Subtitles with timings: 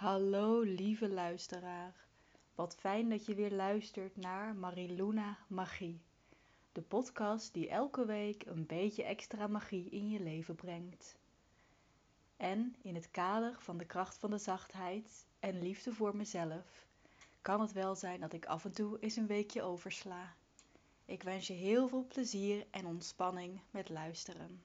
[0.00, 1.94] Hallo lieve luisteraar.
[2.54, 6.00] Wat fijn dat je weer luistert naar Mariluna Magie.
[6.72, 11.16] De podcast die elke week een beetje extra magie in je leven brengt.
[12.36, 16.86] En in het kader van de kracht van de zachtheid en liefde voor mezelf
[17.42, 20.34] kan het wel zijn dat ik af en toe eens een weekje oversla.
[21.04, 24.62] Ik wens je heel veel plezier en ontspanning met luisteren.